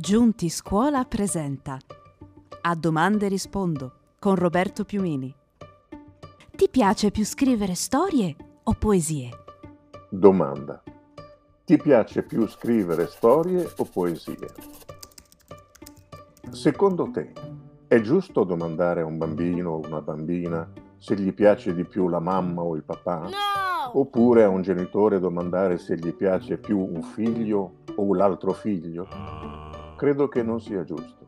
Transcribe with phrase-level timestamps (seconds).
[0.00, 1.76] Giunti Scuola presenta
[2.60, 5.34] A domande rispondo con Roberto Piumini.
[6.54, 9.30] Ti piace più scrivere storie o poesie?
[10.08, 10.80] Domanda.
[11.64, 14.46] Ti piace più scrivere storie o poesie?
[16.48, 17.32] Secondo te
[17.88, 22.20] è giusto domandare a un bambino o una bambina se gli piace di più la
[22.20, 23.22] mamma o il papà?
[23.22, 23.98] No!
[23.98, 29.67] Oppure a un genitore domandare se gli piace più un figlio o l'altro figlio?
[29.98, 31.26] Credo che non sia giusto.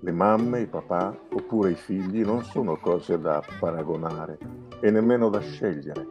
[0.00, 4.38] Le mamme, i papà oppure i figli non sono cose da paragonare
[4.80, 6.06] e nemmeno da scegliere,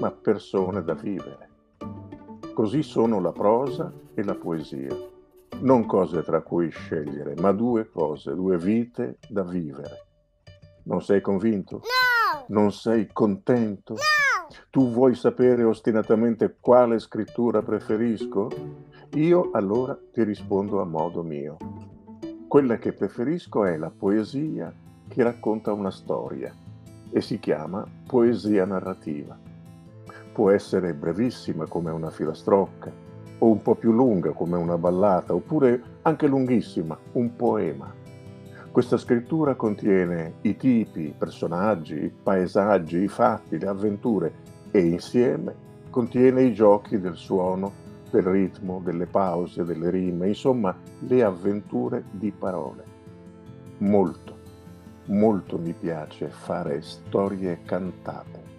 [0.00, 1.50] ma persone da vivere.
[2.52, 4.96] Così sono la prosa e la poesia.
[5.60, 10.06] Non cose tra cui scegliere, ma due cose, due vite da vivere.
[10.86, 11.76] Non sei convinto?
[11.76, 12.44] No!
[12.48, 13.92] Non sei contento?
[13.92, 14.13] No!
[14.70, 18.48] Tu vuoi sapere ostinatamente quale scrittura preferisco?
[19.14, 21.56] Io allora ti rispondo a modo mio.
[22.48, 24.72] Quella che preferisco è la poesia
[25.08, 26.52] che racconta una storia
[27.10, 29.38] e si chiama poesia narrativa.
[30.32, 32.92] Può essere brevissima come una filastrocca,
[33.38, 37.92] o un po' più lunga come una ballata, oppure anche lunghissima, un poema.
[38.74, 44.32] Questa scrittura contiene i tipi, i personaggi, i paesaggi, i fatti, le avventure
[44.72, 45.54] e insieme
[45.90, 47.70] contiene i giochi del suono,
[48.10, 52.82] del ritmo, delle pause, delle rime, insomma le avventure di parole.
[53.78, 54.36] Molto,
[55.04, 58.53] molto mi piace fare storie cantate.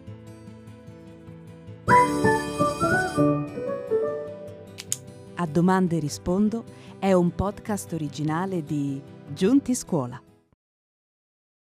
[5.37, 6.63] A domande rispondo
[6.97, 9.01] è un podcast originale di
[9.33, 10.21] Giunti Scuola.